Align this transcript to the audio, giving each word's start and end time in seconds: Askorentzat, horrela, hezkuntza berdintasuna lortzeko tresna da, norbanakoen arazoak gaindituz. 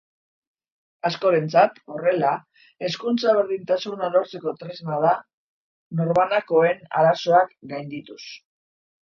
Askorentzat, 1.09 1.75
horrela, 1.95 2.31
hezkuntza 2.87 3.35
berdintasuna 3.41 4.09
lortzeko 4.17 4.55
tresna 4.63 4.99
da, 5.05 5.13
norbanakoen 6.01 6.83
arazoak 7.03 7.55
gaindituz. 7.77 8.21